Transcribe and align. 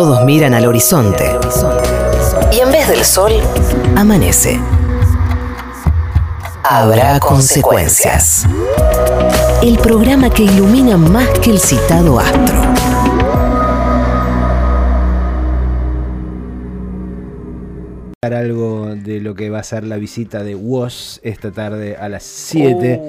Todos 0.00 0.24
miran 0.24 0.54
al 0.54 0.64
horizonte. 0.64 1.26
Y 2.50 2.60
en 2.60 2.72
vez 2.72 2.88
del 2.88 3.04
sol, 3.04 3.32
amanece. 3.94 4.58
Habrá 6.64 7.20
consecuencias. 7.20 8.46
El 9.62 9.76
programa 9.76 10.30
que 10.30 10.44
ilumina 10.44 10.96
más 10.96 11.28
que 11.40 11.50
el 11.50 11.60
citado 11.60 12.18
astro. 12.18 12.62
algo 18.22 18.94
de 18.94 19.20
lo 19.20 19.34
que 19.34 19.50
va 19.50 19.58
a 19.58 19.62
ser 19.62 19.84
la 19.84 19.96
visita 19.98 20.42
de 20.42 20.54
Woz 20.54 21.18
esta 21.22 21.50
tarde 21.50 21.96
a 21.96 22.08
las 22.08 22.22
7 22.22 23.02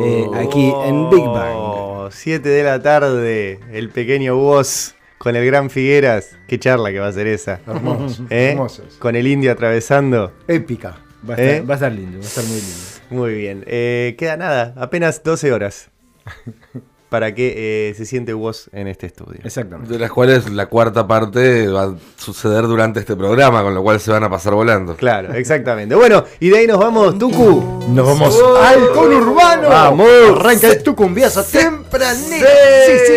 eh, 0.00 0.26
aquí 0.34 0.72
en 0.86 1.08
Big 1.08 1.24
Bang. 1.24 2.10
7 2.10 2.48
de 2.48 2.64
la 2.64 2.82
tarde, 2.82 3.60
el 3.70 3.90
pequeño 3.90 4.36
Woz 4.36 4.94
con 5.22 5.36
el 5.36 5.46
gran 5.46 5.70
Figueras. 5.70 6.36
Qué 6.48 6.58
charla 6.58 6.90
que 6.90 6.98
va 6.98 7.06
a 7.06 7.12
ser 7.12 7.28
esa. 7.28 7.60
Hermosos, 7.64 8.22
¿Eh? 8.30 8.50
hermosos. 8.50 8.96
Con 8.98 9.14
el 9.14 9.28
indio 9.28 9.52
atravesando. 9.52 10.32
Épica. 10.48 10.98
Va 11.30 11.34
a, 11.34 11.36
estar, 11.36 11.54
¿Eh? 11.54 11.60
va 11.60 11.74
a 11.74 11.76
estar 11.76 11.92
lindo, 11.92 12.18
va 12.18 12.24
a 12.24 12.26
estar 12.26 12.44
muy 12.44 12.56
lindo. 12.56 12.76
Muy 13.10 13.34
bien. 13.34 13.64
Eh, 13.68 14.16
queda 14.18 14.36
nada, 14.36 14.74
apenas 14.76 15.22
12 15.22 15.52
horas 15.52 15.90
para 17.12 17.34
que 17.34 17.90
eh, 17.90 17.94
se 17.94 18.06
siente 18.06 18.32
Woz 18.32 18.68
en 18.72 18.88
este 18.88 19.04
estudio. 19.04 19.38
Exactamente. 19.44 19.92
De 19.92 19.98
las 19.98 20.10
cuales 20.10 20.50
la 20.50 20.64
cuarta 20.64 21.06
parte 21.06 21.68
va 21.68 21.82
a 21.82 21.94
suceder 22.16 22.62
durante 22.62 23.00
este 23.00 23.14
programa, 23.14 23.62
con 23.62 23.74
lo 23.74 23.82
cual 23.82 24.00
se 24.00 24.10
van 24.10 24.24
a 24.24 24.30
pasar 24.30 24.54
volando. 24.54 24.96
Claro, 24.96 25.34
exactamente. 25.34 25.94
Bueno, 25.94 26.24
y 26.40 26.48
de 26.48 26.56
ahí 26.56 26.66
nos 26.66 26.78
vamos, 26.78 27.18
Tucu. 27.18 27.84
Nos 27.90 28.06
vamos 28.06 28.42
al 28.62 28.88
conurbano. 28.92 29.68
Vamos. 29.68 30.08
Arranca 30.40 30.68
el 30.68 30.82
tucumbiazo 30.82 31.44
tempranero. 31.44 32.48
Sí, 32.86 32.92
sí. 33.06 33.14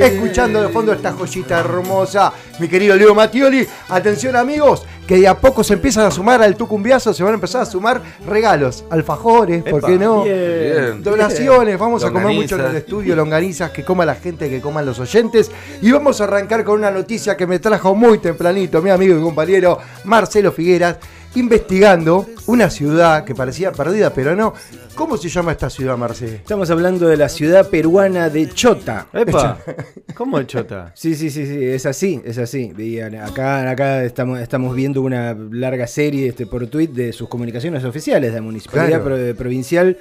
Escuchando 0.00 0.62
de 0.62 0.70
fondo 0.70 0.94
esta 0.94 1.12
joyita 1.12 1.60
hermosa. 1.60 2.32
Mi 2.58 2.66
querido 2.66 2.96
Leo 2.96 3.14
Mattioli. 3.14 3.68
Atención, 3.90 4.36
amigos, 4.36 4.86
que 5.06 5.18
de 5.18 5.28
a 5.28 5.38
poco 5.38 5.62
se 5.62 5.74
empiezan 5.74 6.06
a 6.06 6.10
sumar 6.10 6.42
al 6.42 6.56
tucumbiazo. 6.56 7.12
Se 7.12 7.22
van 7.22 7.32
a 7.32 7.34
empezar 7.34 7.62
a 7.62 7.66
sumar 7.66 8.00
regalos, 8.26 8.84
alfajores, 8.90 9.62
¿por 9.62 9.84
qué 9.84 9.98
no? 9.98 10.24
Bien. 10.24 11.02
Donaciones, 11.02 11.78
vamos 11.78 12.04
a 12.04 12.10
comer 12.10 12.34
mucho 12.34 12.56
en 12.56 12.66
el 12.66 12.76
estudio, 12.76 13.14
longanizas, 13.16 13.70
que 13.70 13.84
coma 13.84 14.04
la 14.04 14.14
gente, 14.14 14.48
que 14.48 14.60
coman 14.60 14.86
los 14.86 14.98
oyentes. 14.98 15.50
Y 15.82 15.92
vamos 15.92 16.20
a 16.20 16.24
arrancar 16.24 16.64
con 16.64 16.78
una 16.78 16.90
noticia 16.90 17.36
que 17.36 17.46
me 17.46 17.58
trajo 17.58 17.94
muy 17.94 18.18
tempranito 18.18 18.80
mi 18.82 18.90
amigo 18.90 19.18
y 19.18 19.22
compañero 19.22 19.78
Marcelo 20.04 20.52
Figueras, 20.52 20.96
investigando 21.34 22.26
una 22.46 22.70
ciudad 22.70 23.24
que 23.24 23.34
parecía 23.34 23.72
perdida, 23.72 24.12
pero 24.12 24.36
no. 24.36 24.54
¿Cómo 24.94 25.16
se 25.16 25.28
llama 25.28 25.52
esta 25.52 25.68
ciudad, 25.68 25.96
Marcelo? 25.96 26.34
Estamos 26.34 26.70
hablando 26.70 27.08
de 27.08 27.16
la 27.16 27.28
ciudad 27.28 27.68
peruana 27.68 28.30
de 28.30 28.48
Chota. 28.50 29.08
Epa. 29.12 29.58
¿Cómo 30.14 30.38
el 30.38 30.46
chota? 30.46 30.92
Sí, 30.94 31.16
sí, 31.16 31.30
sí, 31.30 31.46
sí, 31.46 31.64
es 31.64 31.84
así, 31.86 32.20
es 32.24 32.38
así. 32.38 32.72
Y 32.78 33.00
acá, 33.00 33.68
acá 33.68 34.04
estamos, 34.04 34.38
estamos 34.38 34.76
viendo 34.76 35.02
una 35.02 35.34
larga 35.34 35.86
serie 35.88 36.28
este, 36.28 36.46
por 36.46 36.64
tweet 36.68 36.88
de 36.88 37.12
sus 37.12 37.28
comunicaciones 37.28 37.84
oficiales 37.84 38.30
de 38.32 38.36
la 38.38 38.42
Municipalidad 38.42 39.02
Claro. 39.02 39.34
Provincial 39.36 39.96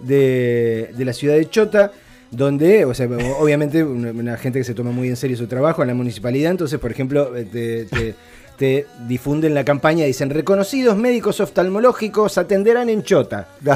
de, 0.00 0.92
de 0.96 1.04
la 1.04 1.12
ciudad 1.12 1.34
de 1.34 1.50
Chota, 1.50 1.90
donde, 2.30 2.84
o 2.84 2.94
sea, 2.94 3.06
obviamente 3.40 3.82
una, 3.84 4.10
una 4.10 4.36
gente 4.36 4.58
que 4.60 4.64
se 4.64 4.74
toma 4.74 4.90
muy 4.90 5.08
en 5.08 5.16
serio 5.16 5.36
su 5.36 5.46
trabajo 5.46 5.82
en 5.82 5.88
la 5.88 5.94
municipalidad, 5.94 6.50
entonces, 6.50 6.78
por 6.78 6.90
ejemplo, 6.90 7.36
eh, 7.36 7.44
te, 7.50 7.84
te- 7.86 8.14
te 8.56 8.86
difunden 9.06 9.52
la 9.52 9.66
campaña, 9.66 10.06
dicen, 10.06 10.30
reconocidos 10.30 10.96
médicos 10.96 11.40
oftalmológicos 11.40 12.38
atenderán 12.38 12.88
en 12.88 13.02
Chota. 13.02 13.48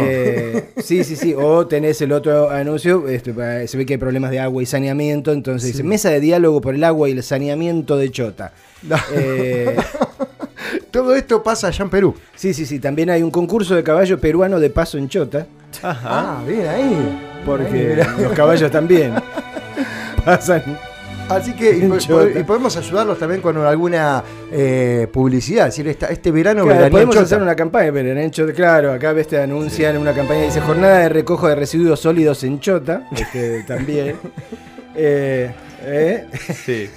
Eh, 0.00 0.70
sí, 0.76 1.04
sí, 1.04 1.16
sí. 1.16 1.34
O 1.34 1.66
tenés 1.66 2.00
el 2.02 2.12
otro 2.12 2.50
anuncio, 2.50 3.08
este, 3.08 3.32
pa- 3.32 3.66
se 3.66 3.76
ve 3.78 3.86
que 3.86 3.94
hay 3.94 3.98
problemas 3.98 4.30
de 4.30 4.40
agua 4.40 4.62
y 4.62 4.66
saneamiento, 4.66 5.32
entonces 5.32 5.72
dice, 5.72 5.82
mesa 5.84 6.10
de 6.10 6.20
diálogo 6.20 6.60
por 6.60 6.74
el 6.74 6.84
agua 6.84 7.08
y 7.08 7.12
el 7.12 7.22
saneamiento 7.22 7.96
de 7.96 8.10
Chota. 8.10 8.52
Eh, 9.14 9.74
Todo 10.90 11.14
esto 11.14 11.42
pasa 11.42 11.68
allá 11.68 11.84
en 11.84 11.90
Perú. 11.90 12.14
sí, 12.34 12.52
sí, 12.52 12.66
sí. 12.66 12.78
También 12.80 13.08
hay 13.08 13.22
un 13.22 13.30
concurso 13.30 13.74
de 13.74 13.82
caballo 13.82 14.18
peruano 14.20 14.60
de 14.60 14.68
paso 14.70 14.98
en 14.98 15.08
Chota, 15.08 15.46
Ajá. 15.82 16.08
Ah, 16.40 16.44
bien 16.46 16.66
ahí. 16.66 17.18
Porque 17.44 18.02
los 18.20 18.32
caballos 18.32 18.70
también 18.70 19.14
pasan. 20.24 20.62
Así 21.28 21.52
que 21.52 21.76
y, 21.76 21.82
En 21.82 21.92
y 22.40 22.42
podemos 22.44 22.74
ayudarlos 22.78 23.18
también 23.18 23.42
con 23.42 23.54
alguna 23.58 24.22
eh, 24.50 25.06
publicidad. 25.12 25.66
Es 25.68 25.74
decir, 25.74 25.86
esta- 25.88 26.06
este 26.06 26.30
verano 26.30 26.62
Claro, 26.62 26.68
veranía 26.68 26.86
en 26.86 26.92
podemos 26.92 27.14
Chota. 27.16 27.24
hacer 27.26 27.42
una 27.42 27.54
campaña, 27.54 27.92
pero 27.92 28.18
en 28.18 28.30
Chota, 28.30 28.52
claro, 28.54 28.92
acá 28.94 29.12
ves, 29.12 29.28
te 29.28 29.38
anuncian 29.38 29.98
una 29.98 30.14
campaña 30.14 30.40
que 30.40 30.46
dice 30.46 30.62
jornada 30.62 31.00
de 31.00 31.08
recojo 31.10 31.46
de 31.48 31.54
residuos 31.54 32.00
sólidos 32.00 32.42
en 32.44 32.60
Chota, 32.60 33.02
este, 33.14 33.62
también. 33.64 34.16
Eh, 35.00 35.52
eh. 35.82 36.26
Sí. 36.64 36.90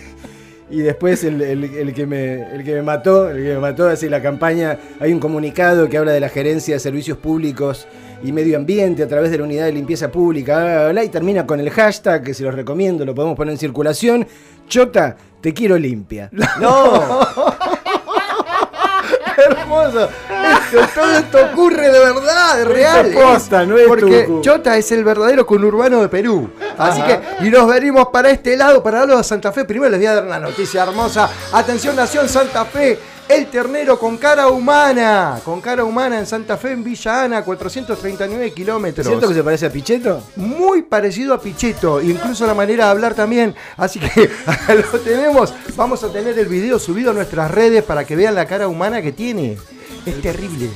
Y 0.72 0.80
después 0.80 1.24
el, 1.26 1.42
el- 1.42 1.64
el 1.66 1.94
que 1.94 2.06
me, 2.08 2.42
el 2.56 2.64
que 2.64 2.74
me 2.76 2.82
mató, 2.82 3.30
el 3.30 3.38
que 3.44 3.54
me 3.54 3.60
mató, 3.60 3.88
así 3.90 4.08
la 4.10 4.22
campaña, 4.22 4.78
hay 5.00 5.12
un 5.12 5.20
comunicado 5.20 5.90
que 5.90 5.98
habla 5.98 6.14
de 6.14 6.20
la 6.22 6.30
gerencia 6.30 6.76
de 6.76 6.80
servicios 6.80 7.18
públicos 7.18 7.88
y 8.24 8.32
medio 8.32 8.56
ambiente 8.58 9.04
a 9.04 9.08
través 9.08 9.32
de 9.32 9.38
la 9.40 9.44
unidad 9.44 9.66
de 9.66 9.74
limpieza 9.74 10.12
pública, 10.12 10.60
bla, 10.60 10.74
bla, 10.84 10.90
bla, 10.92 11.04
y 11.04 11.10
termina 11.10 11.46
con 11.46 11.60
el 11.60 11.70
hashtag, 11.72 12.24
que 12.24 12.34
se 12.34 12.44
los 12.44 12.54
recomiendo, 12.56 13.04
lo 13.06 13.14
podemos 13.16 13.36
poner 13.36 13.52
en 13.54 13.58
circulación, 13.58 14.26
Chota, 14.68 15.18
te 15.42 15.54
quiero 15.54 15.78
limpia. 15.78 16.30
No. 16.62 17.20
hermoso. 19.38 20.10
Todo 20.72 21.18
esto 21.18 21.38
ocurre 21.52 21.92
de 21.92 22.00
verdad, 22.00 22.58
de 22.58 22.66
real. 22.66 23.06
es 23.08 23.16
posta, 23.16 23.66
no 23.66 23.78
es 23.78 23.88
Porque 23.88 24.24
tucu. 24.24 24.42
Chota 24.42 24.78
es 24.78 24.92
el 24.92 25.04
verdadero 25.04 25.46
conurbano 25.46 26.02
de 26.02 26.10
Perú. 26.10 26.50
Así 26.78 27.02
que, 27.02 27.20
y 27.46 27.50
nos 27.50 27.68
venimos 27.68 28.08
para 28.12 28.30
este 28.30 28.56
lado, 28.58 28.82
para 28.82 29.00
darlo 29.00 29.18
de 29.18 29.24
Santa 29.24 29.52
Fe. 29.52 29.66
Primero 29.66 29.90
les 29.92 30.00
voy 30.00 30.08
a 30.08 30.16
dar 30.16 30.26
una 30.26 30.40
noticia 30.40 30.84
hermosa. 30.84 31.30
Atención, 31.52 31.96
Nación 31.96 32.28
Santa 32.30 32.66
Fe. 32.66 33.00
El 33.30 33.48
ternero 33.48 33.98
con 33.98 34.18
cara 34.18 34.50
humana. 34.50 35.40
Con 35.46 35.62
cara 35.62 35.86
humana 35.86 36.20
en 36.20 36.26
Santa 36.26 36.58
Fe, 36.58 36.72
en 36.72 36.84
Villa 36.84 37.24
Ana, 37.24 37.46
439 37.46 38.52
kilómetros. 38.52 39.08
¿Cierto 39.08 39.30
que 39.30 39.34
se 39.34 39.44
parece 39.44 39.68
a 39.68 39.70
Pichetto? 39.70 40.22
muy 40.36 40.82
parecido 40.82 41.34
a 41.34 41.40
Pichetto, 41.40 42.02
incluso 42.02 42.46
la 42.46 42.54
manera 42.54 42.86
de 42.86 42.92
hablar 42.92 43.14
también. 43.14 43.56
Así 43.78 44.00
que 44.00 44.30
lo 44.76 45.00
tenemos. 45.00 45.54
Vamos 45.78 46.04
a 46.04 46.12
tener 46.12 46.38
el 46.38 46.48
video 46.48 46.78
subido 46.78 47.12
a 47.12 47.14
nuestras 47.14 47.50
redes 47.52 47.84
para 47.84 48.04
que 48.04 48.18
vean 48.18 48.36
la 48.36 48.46
cara 48.46 48.68
humana 48.68 49.02
que 49.02 49.14
tiene. 49.14 49.58
Es 50.04 50.20
terrible. 50.20 50.70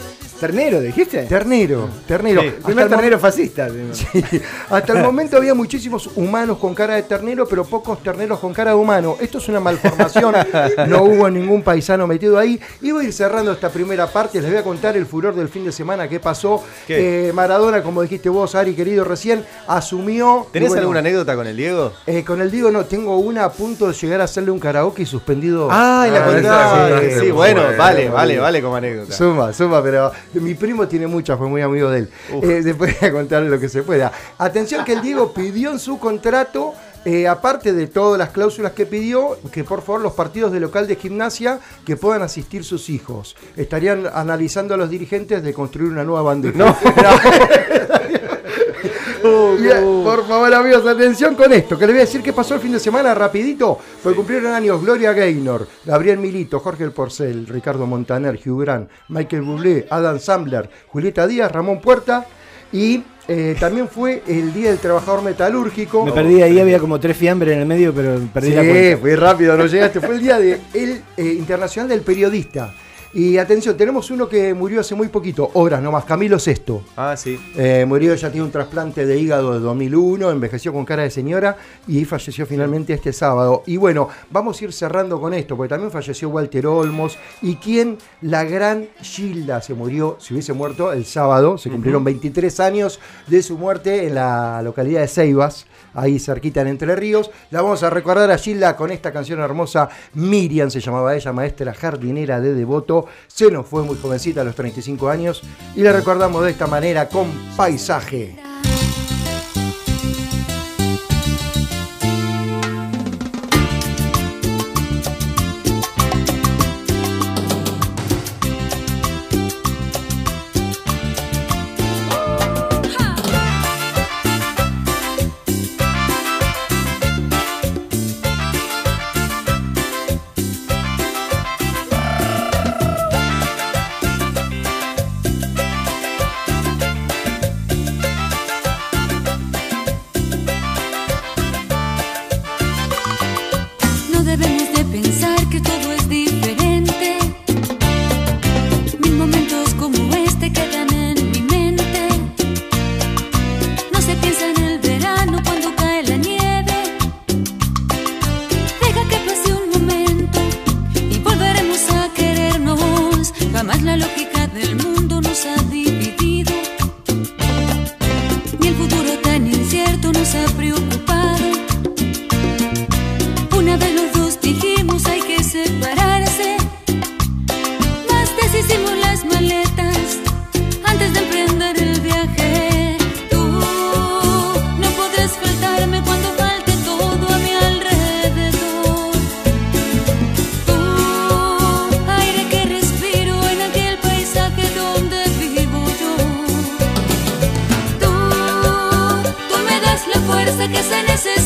Ternero, 0.46 0.80
dijiste. 0.80 1.24
Ternero, 1.24 1.90
ternero. 2.08 2.42
Sí. 2.42 2.54
Primer 2.64 2.88
ternero 2.88 3.18
fascista. 3.20 3.68
Sí, 3.94 4.06
Hasta 4.70 4.94
el 4.94 5.04
momento 5.04 5.38
había 5.38 5.54
muchísimos 5.56 6.10
humanos 6.16 6.58
con 6.60 6.76
cara 6.76 6.96
de 6.96 7.04
ternero, 7.04 7.48
pero 7.48 7.66
pocos 7.66 8.04
terneros 8.04 8.40
con 8.40 8.54
cara 8.54 8.72
de 8.72 8.78
humano. 8.78 9.18
Esto 9.20 9.40
es 9.40 9.48
una 9.50 9.60
malformación. 9.60 10.36
No 10.88 11.04
hubo 11.04 11.30
ningún 11.30 11.64
paisano 11.64 12.06
metido 12.06 12.38
ahí. 12.38 12.60
Y 12.82 12.92
voy 12.92 13.06
a 13.06 13.08
ir 13.08 13.14
cerrando 13.14 13.52
esta 13.52 13.70
primera 13.70 14.08
parte. 14.08 14.40
Les 14.42 14.50
voy 14.52 14.60
a 14.60 14.64
contar 14.64 14.96
el 14.96 15.06
furor 15.06 15.34
del 15.36 15.50
fin 15.50 15.66
de 15.66 15.72
semana 15.72 16.08
que 16.08 16.20
pasó. 16.20 16.64
¿Qué? 16.86 17.30
Eh, 17.30 17.34
Maradona, 17.34 17.82
como 17.82 18.02
dijiste 18.04 18.30
vos, 18.30 18.54
Ari, 18.56 18.76
querido, 18.76 19.04
recién, 19.04 19.44
asumió. 19.68 20.48
¿Tenés 20.52 20.68
y 20.68 20.70
bueno, 20.70 20.82
alguna 20.82 21.00
anécdota 21.00 21.36
con 21.36 21.48
el 21.48 21.58
Diego? 21.58 21.92
eh, 22.06 22.24
con 22.24 22.42
el 22.42 22.52
Diego 22.52 22.72
no, 22.72 22.86
tengo 22.86 23.18
una 23.18 23.46
a 23.46 23.52
punto 23.52 23.88
de 23.88 23.94
llegar 23.94 24.22
a 24.22 24.26
hacerle 24.26 24.52
un 24.52 24.60
karaoke 24.60 25.02
y 25.04 25.06
suspendido. 25.06 25.70
Ay, 25.72 26.12
la 26.12 26.26
Ah, 26.26 27.00
Sí, 27.02 27.06
esa- 27.08 27.34
bueno, 27.34 27.62
vale, 27.78 28.10
vale, 28.10 28.40
vale 28.40 28.62
como 28.62 28.76
anécdota. 28.76 29.14
Suma, 29.14 29.54
suma, 29.54 29.82
pero 29.82 30.12
mi 30.42 30.54
primo 30.54 30.88
tiene 30.88 31.08
muchas, 31.08 31.38
fue 31.38 31.48
muy 31.48 31.62
amigo 31.62 31.90
de 31.90 32.00
él. 32.00 32.10
Eh, 32.42 32.62
después 32.64 33.00
voy 33.00 33.10
a 33.10 33.12
contarle 33.12 33.50
lo 33.50 33.60
que 33.60 33.70
se 33.70 33.84
pueda. 33.84 34.12
Atención 34.38 34.86
que 34.86 34.94
el 34.94 35.02
Diego 35.02 35.34
pidió 35.34 35.72
en 35.72 35.80
su 35.80 36.00
contrato, 36.00 36.74
eh, 37.06 37.28
aparte 37.28 37.74
de 37.74 37.88
todas 37.88 38.18
las 38.18 38.30
cláusulas 38.30 38.74
que 38.74 38.86
pidió, 38.86 39.38
que 39.52 39.64
por 39.64 39.82
favor 39.82 40.02
los 40.02 40.14
partidos 40.14 40.52
de 40.52 40.60
local 40.60 40.88
de 40.88 40.96
gimnasia 40.96 41.60
que 41.86 41.98
puedan 41.98 42.22
asistir 42.22 42.64
sus 42.64 42.90
hijos. 42.90 43.36
Estarían 43.56 44.08
analizando 44.14 44.74
a 44.74 44.78
los 44.78 44.90
dirigentes 44.90 45.44
de 45.44 45.54
construir 45.54 45.92
una 45.92 46.04
nueva 46.04 46.24
bandeja. 46.24 46.58
No. 46.58 46.76
Por 49.22 50.28
favor, 50.28 50.54
amigos, 50.54 50.86
atención 50.86 51.36
con 51.36 51.52
esto, 51.54 51.78
que 51.78 51.86
les 51.86 51.96
voy 51.96 52.02
a 52.02 52.06
decir 52.06 52.22
qué 52.22 52.34
pasó 52.34 52.56
el 52.56 52.62
fin 52.62 52.72
de 52.72 52.80
semana 52.80 53.14
rapidito, 53.14 53.78
porque 54.04 54.16
cumplieron 54.16 54.54
años 54.54 54.82
Gloria 54.82 55.14
Gaynor, 55.14 55.68
Gabriel 55.86 56.18
Milito, 56.18 56.60
Jorge 56.60 56.84
El 56.84 56.92
Porcel, 56.92 57.48
Ricardo 57.48 57.86
Montaner, 57.86 58.40
Hugh 58.46 58.62
Grant, 58.62 58.90
Michael 59.10 59.42
Bublé, 59.42 59.88
Adam 59.90 60.20
Sandler, 60.20 60.70
Julieta 60.88 61.28
Díaz, 61.28 61.52
Ramón 61.52 61.82
Puerta 61.82 62.26
y 62.72 63.04
eh, 63.28 63.56
también 63.60 63.88
fue 63.88 64.22
el 64.28 64.54
Día 64.54 64.70
del 64.70 64.78
Trabajador 64.80 65.24
Metalúrgico. 65.24 66.06
Me 66.06 66.12
perdí 66.12 66.42
ahí, 66.42 66.60
había 66.60 66.78
como 66.80 67.00
tres 67.00 67.18
fiambres 67.18 67.54
en 67.54 67.62
el 67.62 67.66
medio, 67.66 67.94
pero 67.94 68.20
perdí 68.34 68.52
la 68.52 68.62
Sí, 68.62 68.68
cuenta. 68.70 68.98
fue 68.98 69.16
rápido, 69.16 69.58
no 69.58 69.66
llegaste. 69.66 70.00
Fue 70.00 70.16
el 70.16 70.22
Día 70.22 70.38
de 70.40 70.62
el, 70.74 71.02
eh, 71.18 71.24
Internacional 71.34 71.90
del 71.90 72.02
Periodista. 72.02 72.74
Y 73.18 73.38
atención, 73.38 73.78
tenemos 73.78 74.12
uno 74.12 74.28
que 74.28 74.54
murió 74.54 74.82
hace 74.82 74.94
muy 74.94 75.08
poquito, 75.08 75.50
horas 75.54 75.82
nomás, 75.82 76.04
Camilo 76.04 76.38
Sesto. 76.38 76.84
Ah, 76.98 77.16
sí. 77.16 77.40
Eh, 77.56 77.86
murió, 77.88 78.14
ya 78.14 78.30
tiene 78.30 78.46
un 78.46 78.52
trasplante 78.52 79.06
de 79.06 79.18
hígado 79.18 79.54
de 79.54 79.62
2001, 79.62 80.32
envejeció 80.32 80.74
con 80.74 80.84
cara 80.84 81.04
de 81.04 81.10
señora 81.10 81.56
y 81.88 82.04
falleció 82.04 82.46
finalmente 82.46 82.92
este 82.92 83.14
sábado. 83.14 83.64
Y 83.68 83.78
bueno, 83.78 84.10
vamos 84.32 84.60
a 84.60 84.66
ir 84.66 84.74
cerrando 84.74 85.22
con 85.22 85.34
esto, 85.34 85.56
porque 85.56 85.70
también 85.70 85.92
falleció 85.92 86.28
Walter 86.28 86.68
Olmos 86.68 87.18
y 87.42 87.56
quien, 87.56 88.00
la 88.20 88.44
gran 88.44 88.90
Gilda, 89.02 89.62
se 89.62 89.74
murió, 89.76 90.18
se 90.20 90.34
hubiese 90.34 90.52
muerto 90.52 90.92
el 90.92 91.06
sábado, 91.06 91.58
se 91.58 91.70
cumplieron 91.70 92.04
23 92.04 92.60
años 92.60 93.00
de 93.28 93.42
su 93.44 93.58
muerte 93.58 94.08
en 94.08 94.16
la 94.16 94.62
localidad 94.62 95.00
de 95.00 95.08
Ceibas, 95.08 95.68
ahí 95.94 96.20
cerquita 96.20 96.60
en 96.60 96.68
Entre 96.68 96.94
Ríos. 96.98 97.32
La 97.50 97.62
vamos 97.62 97.82
a 97.84 97.90
recordar 97.90 98.30
a 98.30 98.38
Gilda 98.38 98.76
con 98.76 98.92
esta 98.92 99.14
canción 99.14 99.40
hermosa, 99.40 99.88
Miriam 100.16 100.70
se 100.70 100.82
llamaba 100.82 101.16
ella, 101.16 101.32
maestra 101.32 101.74
jardinera 101.74 102.42
de 102.42 102.54
Devoto, 102.54 103.05
se 103.28 103.52
nos 103.52 103.66
fue 103.66 103.84
muy 103.84 103.98
jovencita 103.98 104.42
a 104.42 104.44
los 104.44 104.56
35 104.56 105.10
años 105.10 105.42
y 105.76 105.82
la 105.82 105.92
recordamos 105.92 106.44
de 106.44 106.52
esta 106.52 106.68
manera 106.68 107.10
con 107.10 107.32
paisaje. 107.56 108.45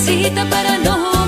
Necesita 0.10 0.44
para 0.50 0.78
no 0.80 1.19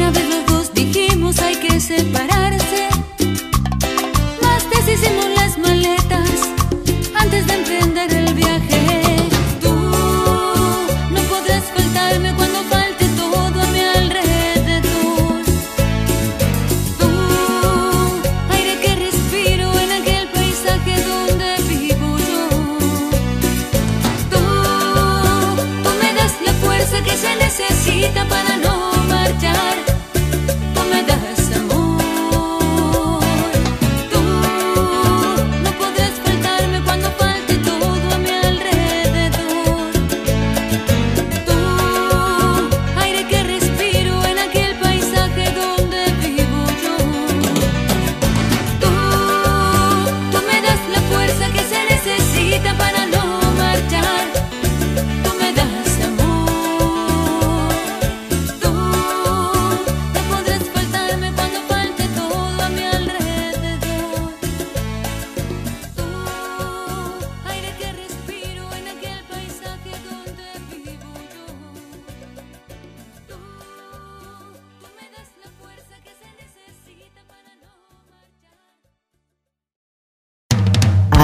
Una 0.00 0.10
vez 0.12 0.28
los 0.30 0.46
dos 0.46 0.72
dijimos 0.72 1.38
hay 1.40 1.56
que 1.56 1.78
separarse. 1.78 2.19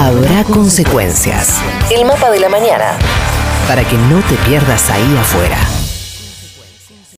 Habrá 0.07 0.45
consecuencias. 0.45 1.61
El 1.91 2.05
mapa 2.05 2.31
de 2.31 2.39
la 2.39 2.47
mañana. 2.47 2.97
Para 3.67 3.83
que 3.83 3.97
no 3.97 4.21
te 4.21 4.35
pierdas 4.47 4.89
ahí 4.89 5.17
afuera. 5.17 5.57